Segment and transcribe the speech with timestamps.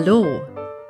[0.00, 0.42] Hallo,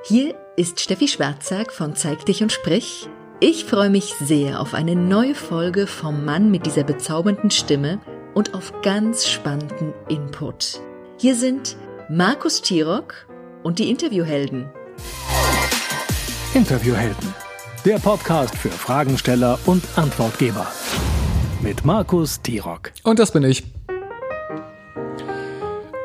[0.04, 3.08] hier ist Steffi Schwarzack von Zeig dich und sprich.
[3.40, 8.00] Ich freue mich sehr auf eine neue Folge vom Mann mit dieser bezaubernden Stimme
[8.34, 10.82] und auf ganz spannenden Input.
[11.16, 11.79] Hier sind
[12.10, 13.26] Markus Tirock
[13.63, 14.69] und die Interviewhelden.
[16.52, 17.34] Interviewhelden,
[17.87, 20.70] der Podcast für Fragensteller und Antwortgeber.
[21.62, 22.93] Mit Markus Tirock.
[23.05, 23.77] Und das bin ich.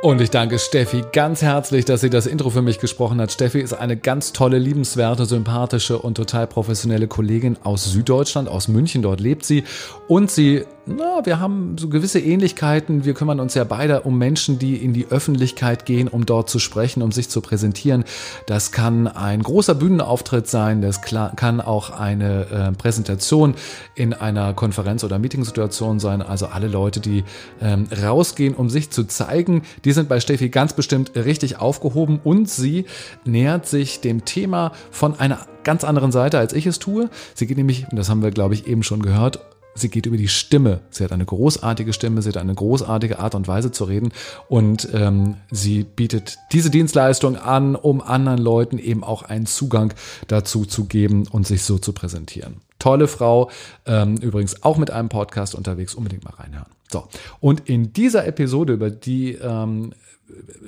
[0.04, 3.32] Und ich danke Steffi ganz herzlich, dass sie das Intro für mich gesprochen hat.
[3.32, 9.02] Steffi ist eine ganz tolle, liebenswerte, sympathische und total professionelle Kollegin aus Süddeutschland, aus München.
[9.02, 9.64] Dort lebt sie.
[10.10, 13.06] Und sie na, wir haben so gewisse Ähnlichkeiten.
[13.06, 16.60] Wir kümmern uns ja beide um Menschen, die in die Öffentlichkeit gehen, um dort zu
[16.60, 18.04] sprechen, um sich zu präsentieren.
[18.48, 23.56] Das kann ein großer Bühnenauftritt sein, das kann auch eine äh, Präsentation
[23.96, 26.22] in einer Konferenz- oder Meetingsituation sein.
[26.22, 27.24] Also alle Leute, die
[27.62, 32.50] ähm, rausgehen, um sich zu zeigen, die sind bei Steffi ganz bestimmt richtig aufgehoben und
[32.50, 32.86] sie
[33.24, 37.10] nähert sich dem Thema von einer ganz anderen Seite, als ich es tue.
[37.36, 39.40] Sie geht nämlich, das haben wir, glaube ich, eben schon gehört,
[39.76, 40.82] sie geht über die Stimme.
[40.90, 44.12] Sie hat eine großartige Stimme, sie hat eine großartige Art und Weise zu reden
[44.48, 49.94] und ähm, sie bietet diese Dienstleistung an, um anderen Leuten eben auch einen Zugang
[50.28, 52.62] dazu zu geben und sich so zu präsentieren.
[52.80, 53.50] Tolle Frau,
[53.86, 56.68] ähm, übrigens auch mit einem Podcast unterwegs, unbedingt mal reinhören.
[56.94, 57.08] So,
[57.40, 59.94] und in dieser Episode, über die ähm,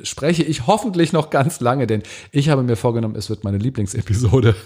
[0.02, 4.56] spreche ich hoffentlich noch ganz lange, denn ich habe mir vorgenommen, es wird meine Lieblingsepisode.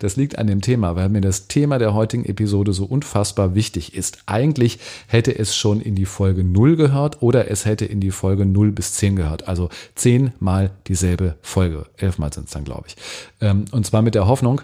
[0.00, 3.94] Das liegt an dem Thema, weil mir das Thema der heutigen Episode so unfassbar wichtig
[3.94, 4.18] ist.
[4.26, 8.46] Eigentlich hätte es schon in die Folge 0 gehört oder es hätte in die Folge
[8.46, 9.46] 0 bis 10 gehört.
[9.46, 11.86] Also zehnmal dieselbe Folge.
[11.96, 12.96] Elfmal sind es dann, glaube ich.
[13.40, 14.62] Ähm, und zwar mit der Hoffnung,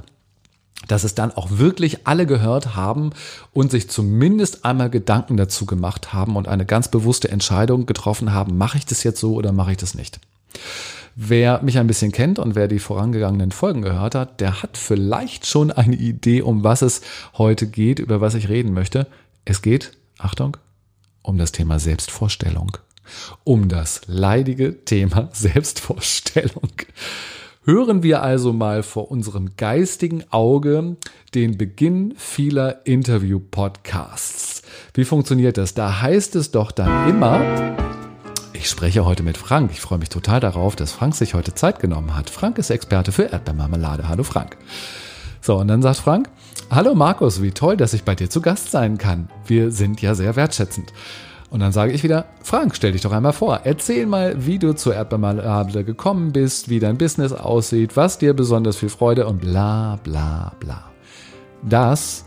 [0.89, 3.11] dass es dann auch wirklich alle gehört haben
[3.53, 8.57] und sich zumindest einmal Gedanken dazu gemacht haben und eine ganz bewusste Entscheidung getroffen haben,
[8.57, 10.21] mache ich das jetzt so oder mache ich das nicht.
[11.17, 15.47] Wer mich ein bisschen kennt und wer die vorangegangenen Folgen gehört hat, der hat vielleicht
[15.47, 17.03] schon eine Idee, um was es
[17.37, 19.07] heute geht, über was ich reden möchte.
[19.45, 20.57] Es geht, Achtung,
[21.23, 22.79] um das Thema Selbstvorstellung.
[23.45, 26.73] Um das leidige Thema Selbstvorstellung.
[27.71, 30.97] Hören wir also mal vor unserem geistigen Auge
[31.37, 34.63] den Beginn vieler Interview-Podcasts.
[34.93, 35.75] Wie funktioniert das?
[35.75, 37.77] Da heißt es doch dann immer,
[38.55, 39.71] ich spreche heute mit Frank.
[39.73, 42.29] Ich freue mich total darauf, dass Frank sich heute Zeit genommen hat.
[42.29, 44.09] Frank ist Experte für Erdbeermarmelade.
[44.09, 44.57] Hallo Frank.
[45.41, 46.29] So, und dann sagt Frank,
[46.71, 49.29] Hallo Markus, wie toll, dass ich bei dir zu Gast sein kann.
[49.47, 50.93] Wir sind ja sehr wertschätzend.
[51.51, 53.61] Und dann sage ich wieder, Frank, stell dich doch einmal vor.
[53.65, 58.77] Erzähl mal, wie du zur Erdbeermarmelade gekommen bist, wie dein Business aussieht, was dir besonders
[58.77, 60.91] viel Freude und bla bla bla.
[61.63, 62.25] Das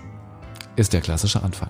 [0.75, 1.69] ist der klassische Anfang.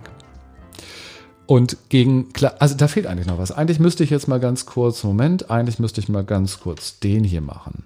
[1.46, 3.52] Und gegen, also da fehlt eigentlich noch was.
[3.52, 7.24] Eigentlich müsste ich jetzt mal ganz kurz, Moment, eigentlich müsste ich mal ganz kurz den
[7.24, 7.84] hier machen.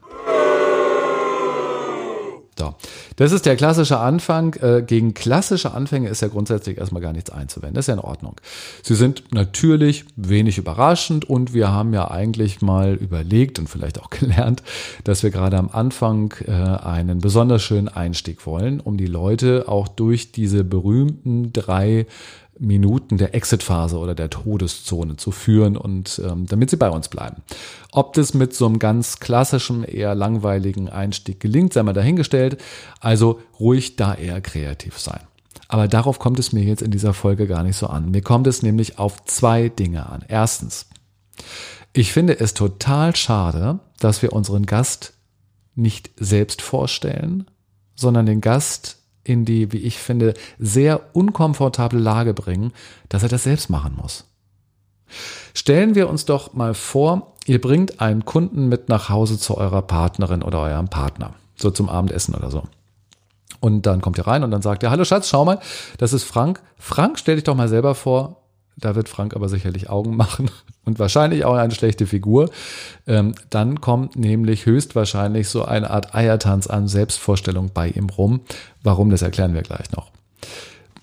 [2.58, 2.74] So.
[3.18, 4.56] Das ist der klassische Anfang.
[4.56, 7.76] Äh, gegen klassische Anfänge ist ja grundsätzlich erstmal gar nichts einzuwenden.
[7.76, 8.36] Das ist ja in Ordnung.
[8.82, 14.10] Sie sind natürlich wenig überraschend und wir haben ja eigentlich mal überlegt und vielleicht auch
[14.12, 14.64] gelernt,
[15.04, 19.88] dass wir gerade am Anfang äh, einen besonders schönen Einstieg wollen, um die Leute auch
[19.88, 22.08] durch diese berühmten drei
[22.60, 27.44] Minuten der Exit-Phase oder der Todeszone zu führen und ähm, damit sie bei uns bleiben.
[27.92, 32.62] Ob das mit so einem ganz klassischen, eher langweiligen Einstieg gelingt, sei mal dahingestellt.
[33.00, 35.22] Also ruhig da eher kreativ sein.
[35.68, 38.12] Aber darauf kommt es mir jetzt in dieser Folge gar nicht so an.
[38.12, 40.24] Mir kommt es nämlich auf zwei Dinge an.
[40.28, 40.88] Erstens,
[41.94, 45.14] ich finde es total schade, dass wir unseren Gast
[45.76, 47.48] nicht selbst vorstellen,
[47.96, 52.72] sondern den Gast in die, wie ich finde, sehr unkomfortable Lage bringen,
[53.10, 54.26] dass er das selbst machen muss.
[55.54, 59.82] Stellen wir uns doch mal vor, ihr bringt einen Kunden mit nach Hause zu eurer
[59.82, 62.64] Partnerin oder eurem Partner, so zum Abendessen oder so.
[63.60, 65.60] Und dann kommt ihr rein und dann sagt er, hallo Schatz, schau mal,
[65.98, 66.62] das ist Frank.
[66.78, 68.44] Frank, stell dich doch mal selber vor,
[68.78, 70.50] da wird Frank aber sicherlich Augen machen
[70.86, 72.50] und wahrscheinlich auch eine schlechte Figur.
[73.08, 78.42] Ähm, dann kommt nämlich höchstwahrscheinlich so eine Art Eiertanz an Selbstvorstellung bei ihm rum.
[78.84, 80.12] Warum, das erklären wir gleich noch.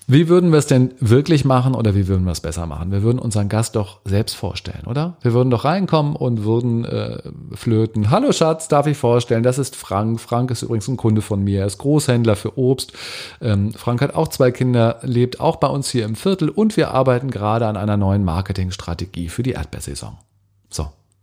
[0.07, 2.91] Wie würden wir es denn wirklich machen oder wie würden wir es besser machen?
[2.91, 5.17] Wir würden unseren Gast doch selbst vorstellen, oder?
[5.21, 7.23] Wir würden doch reinkommen und würden äh,
[7.53, 8.11] flöten.
[8.11, 10.19] Hallo Schatz, darf ich vorstellen, das ist Frank.
[10.21, 12.93] Frank ist übrigens ein Kunde von mir, er ist Großhändler für Obst.
[13.41, 16.91] Ähm, Frank hat auch zwei Kinder, lebt auch bei uns hier im Viertel und wir
[16.91, 20.17] arbeiten gerade an einer neuen Marketingstrategie für die Erdbeersaison.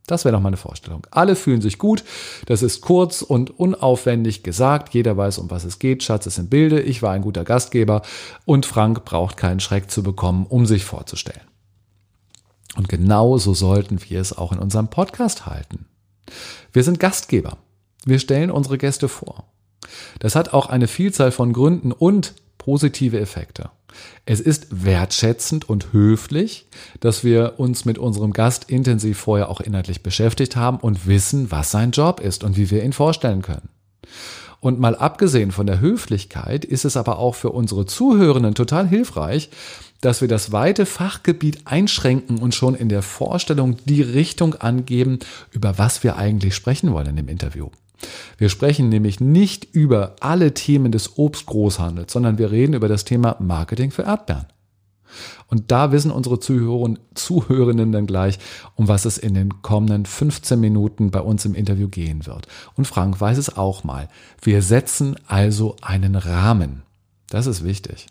[0.07, 1.07] Das wäre doch mal eine Vorstellung.
[1.11, 2.05] Alle fühlen sich gut.
[2.47, 4.95] Das ist kurz und unaufwendig gesagt.
[4.95, 6.03] Jeder weiß, um was es geht.
[6.03, 6.81] Schatz ist im Bilde.
[6.81, 8.03] Ich war ein guter Gastgeber.
[8.45, 11.47] Und Frank braucht keinen Schreck zu bekommen, um sich vorzustellen.
[12.77, 15.87] Und genau so sollten wir es auch in unserem Podcast halten.
[16.73, 17.59] Wir sind Gastgeber.
[18.05, 19.45] Wir stellen unsere Gäste vor.
[20.19, 23.71] Das hat auch eine Vielzahl von Gründen und positive Effekte.
[24.25, 26.67] Es ist wertschätzend und höflich,
[27.01, 31.71] dass wir uns mit unserem Gast intensiv vorher auch inhaltlich beschäftigt haben und wissen, was
[31.71, 33.69] sein Job ist und wie wir ihn vorstellen können.
[34.61, 39.51] Und mal abgesehen von der Höflichkeit ist es aber auch für unsere Zuhörenden total hilfreich,
[40.01, 45.19] dass wir das weite Fachgebiet einschränken und schon in der Vorstellung die Richtung angeben,
[45.51, 47.71] über was wir eigentlich sprechen wollen im Interview.
[48.39, 53.37] Wir sprechen nämlich nicht über alle Themen des Obstgroßhandels, sondern wir reden über das Thema
[53.39, 54.47] Marketing für Erdbeeren.
[55.47, 58.39] Und da wissen unsere Zuhörer, Zuhörenden dann gleich,
[58.75, 62.47] um was es in den kommenden 15 Minuten bei uns im Interview gehen wird.
[62.75, 64.09] Und Frank weiß es auch mal.
[64.41, 66.83] Wir setzen also einen Rahmen.
[67.29, 68.07] Das ist wichtig.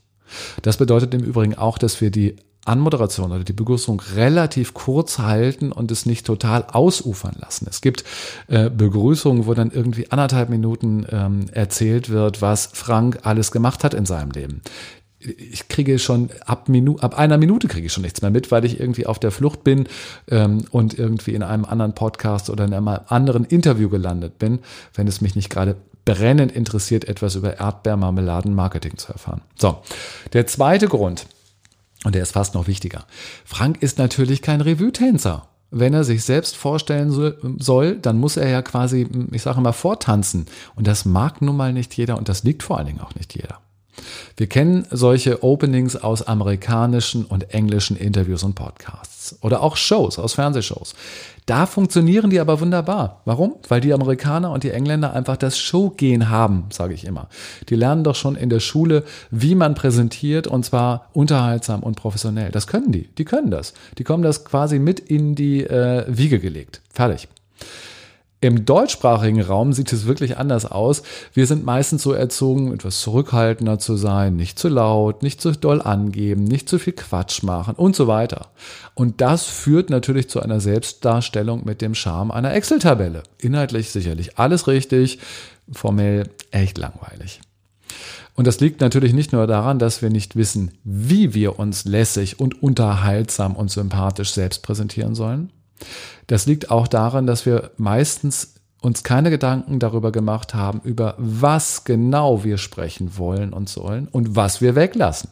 [0.61, 2.35] Das bedeutet im Übrigen auch, dass wir die
[2.65, 7.67] Anmoderation oder die Begrüßung relativ kurz halten und es nicht total ausufern lassen.
[7.69, 8.03] Es gibt
[8.47, 13.93] äh, Begrüßungen, wo dann irgendwie anderthalb Minuten ähm, erzählt wird, was Frank alles gemacht hat
[13.93, 14.61] in seinem Leben.
[15.19, 18.65] Ich kriege schon ab, Minu ab einer Minute kriege ich schon nichts mehr mit, weil
[18.65, 19.87] ich irgendwie auf der Flucht bin
[20.29, 24.59] ähm, und irgendwie in einem anderen Podcast oder in einem anderen Interview gelandet bin,
[24.95, 25.75] wenn es mich nicht gerade
[26.05, 29.41] brennend interessiert, etwas über Erdbeermarmeladen-Marketing zu erfahren.
[29.55, 29.81] So,
[30.33, 31.27] der zweite Grund,
[32.03, 33.05] und der ist fast noch wichtiger.
[33.45, 35.47] Frank ist natürlich kein Revue-Tänzer.
[35.73, 37.11] Wenn er sich selbst vorstellen
[37.59, 40.47] soll, dann muss er ja quasi, ich sage immer, vortanzen.
[40.75, 43.35] Und das mag nun mal nicht jeder und das liegt vor allen Dingen auch nicht
[43.35, 43.59] jeder.
[44.37, 50.33] Wir kennen solche Openings aus amerikanischen und englischen Interviews und Podcasts oder auch Shows aus
[50.33, 50.95] Fernsehshows.
[51.45, 53.21] Da funktionieren die aber wunderbar.
[53.25, 53.55] Warum?
[53.67, 57.27] Weil die Amerikaner und die Engländer einfach das Showgehen haben, sage ich immer.
[57.69, 62.51] Die lernen doch schon in der Schule, wie man präsentiert und zwar unterhaltsam und professionell.
[62.51, 63.09] Das können die.
[63.17, 63.73] Die können das.
[63.97, 66.81] Die kommen das quasi mit in die äh, Wiege gelegt.
[66.93, 67.27] Fertig.
[68.43, 71.03] Im deutschsprachigen Raum sieht es wirklich anders aus.
[71.31, 75.79] Wir sind meistens so erzogen, etwas zurückhaltender zu sein, nicht zu laut, nicht zu doll
[75.79, 78.47] angeben, nicht zu viel Quatsch machen und so weiter.
[78.95, 83.21] Und das führt natürlich zu einer Selbstdarstellung mit dem Charme einer Excel-Tabelle.
[83.37, 85.19] Inhaltlich sicherlich alles richtig,
[85.71, 87.41] formell echt langweilig.
[88.33, 92.39] Und das liegt natürlich nicht nur daran, dass wir nicht wissen, wie wir uns lässig
[92.39, 95.51] und unterhaltsam und sympathisch selbst präsentieren sollen,
[96.27, 101.83] das liegt auch daran, dass wir meistens uns keine Gedanken darüber gemacht haben, über was
[101.83, 105.29] genau wir sprechen wollen und sollen und was wir weglassen.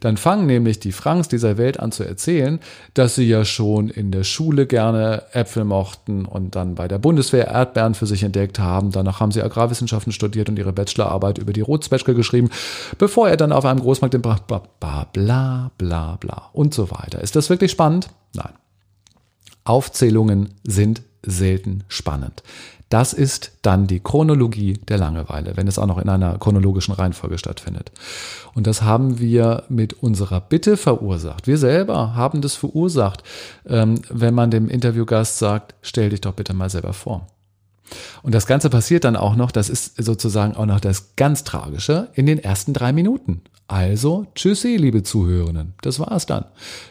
[0.00, 2.60] Dann fangen nämlich die Franks dieser Welt an zu erzählen,
[2.94, 7.48] dass sie ja schon in der Schule gerne Äpfel mochten und dann bei der Bundeswehr
[7.48, 8.92] Erdbeeren für sich entdeckt haben.
[8.92, 12.50] Danach haben sie Agrarwissenschaften studiert und ihre Bachelorarbeit über die Rotzwetschge geschrieben,
[12.98, 14.62] bevor er dann auf einem Großmarkt den bla bla
[15.12, 17.20] bla bla bla und so weiter.
[17.20, 18.10] Ist das wirklich spannend?
[18.34, 18.52] Nein.
[19.68, 22.42] Aufzählungen sind selten spannend.
[22.88, 27.36] Das ist dann die Chronologie der Langeweile, wenn es auch noch in einer chronologischen Reihenfolge
[27.36, 27.92] stattfindet.
[28.54, 31.46] Und das haben wir mit unserer Bitte verursacht.
[31.46, 33.24] Wir selber haben das verursacht,
[33.66, 37.26] ähm, wenn man dem Interviewgast sagt, stell dich doch bitte mal selber vor.
[38.22, 42.08] Und das Ganze passiert dann auch noch, das ist sozusagen auch noch das ganz Tragische,
[42.14, 43.42] in den ersten drei Minuten.
[43.66, 45.74] Also, tschüssi, liebe Zuhörenden.
[45.82, 46.46] Das war's dann.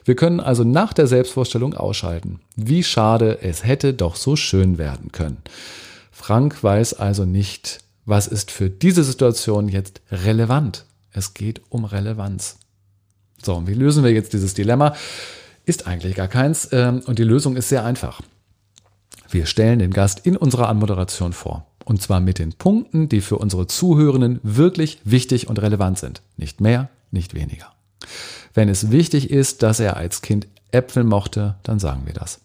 [0.05, 2.39] Wir können also nach der Selbstvorstellung ausschalten.
[2.55, 5.37] Wie schade, es hätte doch so schön werden können.
[6.11, 10.85] Frank weiß also nicht, was ist für diese Situation jetzt relevant.
[11.11, 12.57] Es geht um Relevanz.
[13.43, 14.95] So, und wie lösen wir jetzt dieses Dilemma?
[15.65, 16.69] Ist eigentlich gar keins.
[16.71, 18.21] Ähm, und die Lösung ist sehr einfach.
[19.29, 21.65] Wir stellen den Gast in unserer Anmoderation vor.
[21.85, 26.21] Und zwar mit den Punkten, die für unsere Zuhörenden wirklich wichtig und relevant sind.
[26.35, 27.67] Nicht mehr, nicht weniger.
[28.53, 32.41] Wenn es wichtig ist, dass er als Kind Äpfel mochte, dann sagen wir das.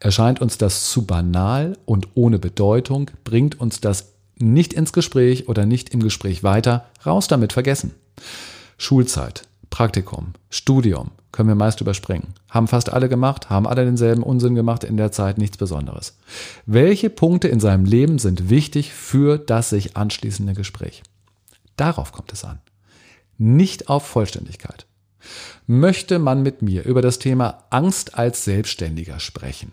[0.00, 5.66] Erscheint uns das zu banal und ohne Bedeutung, bringt uns das nicht ins Gespräch oder
[5.66, 7.94] nicht im Gespräch weiter, raus damit vergessen.
[8.78, 12.34] Schulzeit, Praktikum, Studium können wir meist überspringen.
[12.48, 16.18] Haben fast alle gemacht, haben alle denselben Unsinn gemacht, in der Zeit nichts Besonderes.
[16.66, 21.02] Welche Punkte in seinem Leben sind wichtig für das sich anschließende Gespräch?
[21.76, 22.60] Darauf kommt es an.
[23.38, 24.86] Nicht auf Vollständigkeit.
[25.66, 29.72] Möchte man mit mir über das Thema Angst als Selbstständiger sprechen?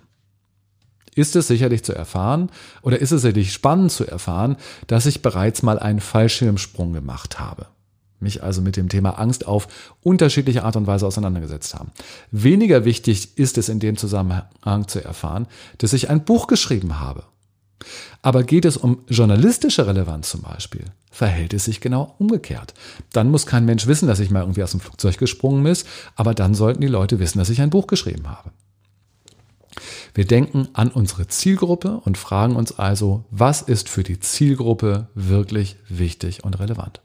[1.16, 2.52] Ist es sicherlich zu erfahren
[2.84, 7.66] oder ist es sicherlich spannend zu erfahren, dass ich bereits mal einen Fallschirmsprung gemacht habe?
[8.20, 9.68] Mich also mit dem Thema Angst auf
[10.02, 11.92] unterschiedliche Art und Weise auseinandergesetzt haben.
[12.32, 15.48] Weniger wichtig ist es in dem Zusammenhang zu erfahren,
[15.78, 17.24] dass ich ein Buch geschrieben habe.
[18.22, 22.74] Aber geht es um journalistische Relevanz zum Beispiel, verhält es sich genau umgekehrt.
[23.14, 25.78] Dann muss kein Mensch wissen, dass ich mal irgendwie aus dem Flugzeug gesprungen bin,
[26.16, 28.52] aber dann sollten die Leute wissen, dass ich ein Buch geschrieben habe.
[30.16, 35.78] Wir denken an unsere Zielgruppe und fragen uns also, was ist für die Zielgruppe wirklich
[35.88, 37.02] wichtig und relevant.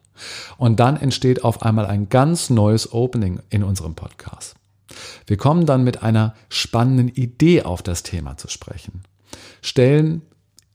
[0.59, 4.55] Und dann entsteht auf einmal ein ganz neues Opening in unserem Podcast.
[5.27, 9.03] Wir kommen dann mit einer spannenden Idee auf das Thema zu sprechen,
[9.63, 10.23] stellen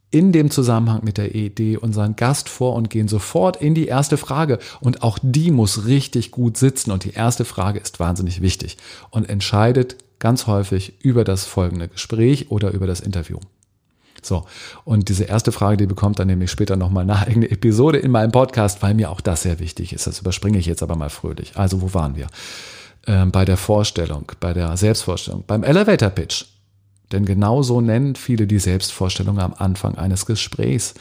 [0.10, 4.18] in dem Zusammenhang mit der Idee unseren Gast vor und gehen sofort in die erste
[4.18, 4.60] Frage.
[4.80, 6.92] Und auch die muss richtig gut sitzen.
[6.92, 8.78] Und die erste Frage ist wahnsinnig wichtig
[9.10, 13.40] und entscheidet ganz häufig über das folgende Gespräch oder über das Interview.
[14.28, 14.46] So,
[14.84, 18.32] und diese erste Frage, die bekommt dann nämlich später nochmal eine eigene Episode in meinem
[18.32, 20.06] Podcast, weil mir auch das sehr wichtig ist.
[20.06, 21.54] Das überspringe ich jetzt aber mal fröhlich.
[21.56, 22.28] Also, wo waren wir?
[23.08, 26.46] Ähm, bei der Vorstellung, bei der Selbstvorstellung, beim Elevator Pitch.
[27.12, 30.94] Denn genau so nennen viele die Selbstvorstellung am Anfang eines Gesprächs,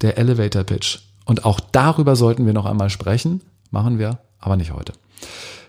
[0.00, 0.98] der Elevator Pitch.
[1.24, 3.40] Und auch darüber sollten wir noch einmal sprechen,
[3.70, 4.92] machen wir, aber nicht heute.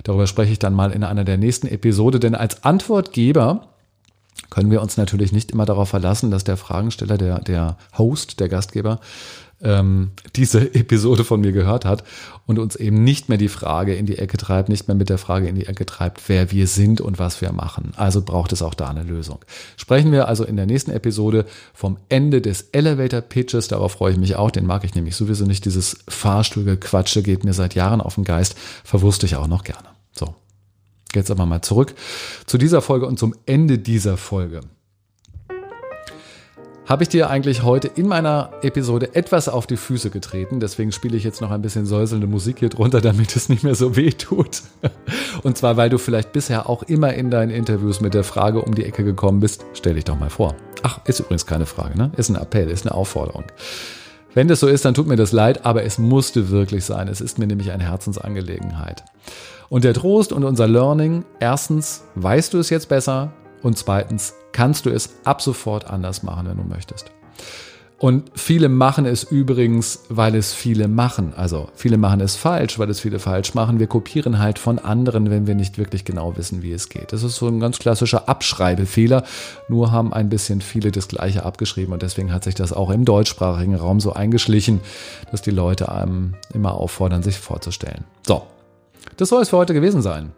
[0.04, 3.75] Darüber spreche ich dann mal in einer der nächsten Episode, denn als Antwortgeber
[4.50, 8.50] können wir uns natürlich nicht immer darauf verlassen, dass der Fragensteller, der, der Host, der
[8.50, 9.00] Gastgeber,
[9.62, 12.04] ähm, diese Episode von mir gehört hat
[12.46, 15.18] und uns eben nicht mehr die Frage in die Ecke treibt, nicht mehr mit der
[15.18, 17.94] Frage in die Ecke treibt, wer wir sind und was wir machen.
[17.96, 19.40] Also braucht es auch da eine Lösung.
[19.78, 23.68] Sprechen wir also in der nächsten Episode vom Ende des Elevator Pitches.
[23.68, 24.52] Darauf freue ich mich auch.
[24.52, 25.66] Den mag ich nämlich sowieso nicht.
[25.66, 28.56] Dieses Fahrstuhlgequatsche geht mir seit Jahren auf den Geist.
[28.84, 29.95] Verwurste ich auch noch gerne.
[31.16, 31.94] Jetzt aber mal zurück
[32.46, 34.62] zu dieser Folge und zum Ende dieser Folge
[36.86, 40.60] habe ich dir eigentlich heute in meiner Episode etwas auf die Füße getreten.
[40.60, 43.76] Deswegen spiele ich jetzt noch ein bisschen säuselnde Musik hier drunter, damit es nicht mehr
[43.76, 44.62] so weh tut.
[45.44, 48.76] Und zwar, weil du vielleicht bisher auch immer in deinen Interviews mit der Frage um
[48.76, 49.66] die Ecke gekommen bist.
[49.74, 50.56] Stell dich doch mal vor.
[50.84, 52.12] Ach, ist übrigens keine Frage, ne?
[52.18, 53.46] Ist ein Appell, ist eine Aufforderung.
[54.36, 57.08] Wenn das so ist, dann tut mir das leid, aber es musste wirklich sein.
[57.08, 59.06] Es ist mir nämlich eine Herzensangelegenheit.
[59.70, 63.32] Und der Trost und unser Learning, erstens, weißt du es jetzt besser?
[63.64, 67.12] Und zweitens, kannst du es ab sofort anders machen, wenn du möchtest.
[67.98, 71.34] Und viele machen es übrigens, weil es viele machen.
[71.36, 73.80] Also viele machen es falsch, weil es viele falsch machen.
[73.80, 77.14] Wir kopieren halt von anderen, wenn wir nicht wirklich genau wissen, wie es geht.
[77.14, 79.24] Das ist so ein ganz klassischer Abschreibefehler.
[79.70, 83.06] Nur haben ein bisschen viele das Gleiche abgeschrieben und deswegen hat sich das auch im
[83.06, 84.82] deutschsprachigen Raum so eingeschlichen,
[85.32, 88.04] dass die Leute einem immer auffordern, sich vorzustellen.
[88.28, 88.44] So,
[89.16, 90.34] das soll es für heute gewesen sein.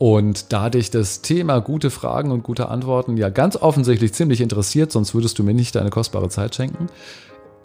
[0.00, 4.90] Und da dich das Thema gute Fragen und gute Antworten ja ganz offensichtlich ziemlich interessiert,
[4.90, 6.86] sonst würdest du mir nicht deine kostbare Zeit schenken.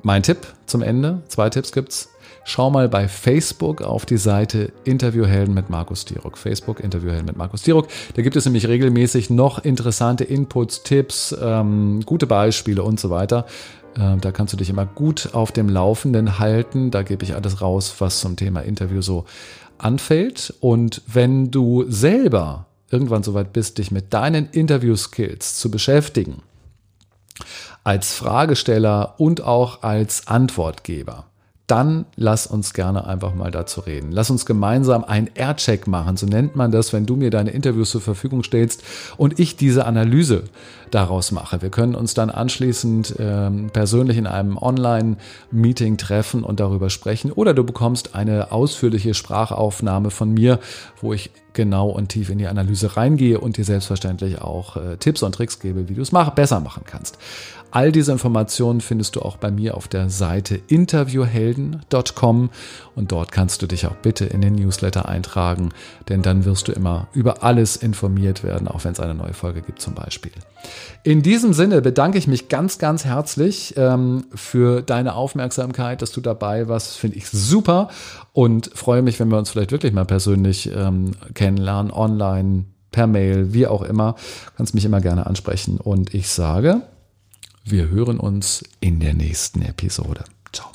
[0.03, 2.09] Mein Tipp zum Ende, zwei Tipps gibt's.
[2.43, 6.37] Schau mal bei Facebook auf die Seite Interviewhelden mit Markus Tirok.
[6.37, 7.87] Facebook Interviewhelden mit Markus Tirok.
[8.15, 13.45] Da gibt es nämlich regelmäßig noch interessante Inputs, Tipps, ähm, gute Beispiele und so weiter.
[13.97, 16.91] Ähm, da kannst du dich immer gut auf dem Laufenden halten.
[16.91, 19.23] Da gebe ich alles raus, was zum Thema Interview so
[19.77, 20.53] anfällt.
[20.59, 26.41] Und wenn du selber irgendwann soweit bist, dich mit deinen Interview-Skills zu beschäftigen,
[27.83, 31.25] als Fragesteller und auch als Antwortgeber,
[31.67, 34.11] dann lass uns gerne einfach mal dazu reden.
[34.11, 37.89] Lass uns gemeinsam einen Aircheck machen, so nennt man das, wenn du mir deine Interviews
[37.89, 38.83] zur Verfügung stellst
[39.17, 40.43] und ich diese Analyse
[40.91, 41.61] daraus mache.
[41.61, 47.53] Wir können uns dann anschließend ähm, persönlich in einem Online-Meeting treffen und darüber sprechen oder
[47.53, 50.59] du bekommst eine ausführliche Sprachaufnahme von mir,
[51.01, 55.23] wo ich genau und tief in die Analyse reingehe und dir selbstverständlich auch äh, Tipps
[55.23, 57.17] und Tricks gebe, wie du es mach, besser machen kannst.
[57.75, 62.49] All diese Informationen findest du auch bei mir auf der Seite interviewhelden.com
[62.95, 65.71] und dort kannst du dich auch bitte in den Newsletter eintragen,
[66.07, 69.61] denn dann wirst du immer über alles informiert werden, auch wenn es eine neue Folge
[69.61, 70.31] gibt zum Beispiel.
[71.03, 76.21] In diesem Sinne bedanke ich mich ganz, ganz herzlich ähm, für deine Aufmerksamkeit, dass du
[76.21, 76.95] dabei warst.
[76.95, 77.89] Finde ich super
[78.31, 82.63] und freue mich, wenn wir uns vielleicht wirklich mal persönlich ähm, kennenlernen, online,
[82.93, 84.13] per Mail, wie auch immer.
[84.13, 86.81] Du kannst mich immer gerne ansprechen und ich sage,
[87.65, 90.23] wir hören uns in der nächsten Episode.
[90.53, 90.71] Ciao.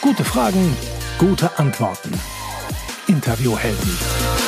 [0.00, 0.76] Gute Fragen,
[1.18, 2.12] gute Antworten.
[3.06, 4.43] Interviewhelden.